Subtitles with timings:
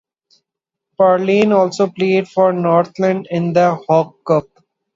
[0.99, 4.47] Parlane also played for Northland in the Hawke Cup.